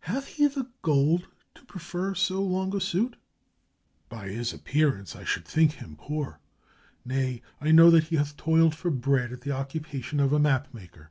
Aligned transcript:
"Hath 0.00 0.28
he 0.28 0.46
the 0.46 0.70
gold 0.80 1.26
to 1.54 1.62
prefer 1.66 2.14
so 2.14 2.40
long 2.42 2.74
a 2.74 2.80
suit?" 2.80 3.16
"By 4.08 4.28
his 4.30 4.54
appearance, 4.54 5.14
I 5.14 5.24
should 5.24 5.44
think 5.44 5.72
him 5.72 5.94
poor— 5.98 6.40
nay, 7.04 7.42
I 7.60 7.70
know 7.72 7.90
that 7.90 8.04
he 8.04 8.16
hath 8.16 8.38
toiled 8.38 8.74
for 8.74 8.90
bread 8.90 9.30
at 9.30 9.42
the 9.42 9.52
occupation 9.52 10.20
of 10.20 10.32
a 10.32 10.38
map 10.38 10.72
maker. 10.72 11.10